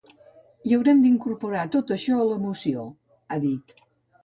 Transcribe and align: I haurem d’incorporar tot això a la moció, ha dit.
I 0.69 0.71
haurem 0.77 1.03
d’incorporar 1.03 1.67
tot 1.77 1.95
això 1.97 2.19
a 2.23 2.27
la 2.33 2.41
moció, 2.47 2.89
ha 3.37 3.41
dit. 3.47 3.79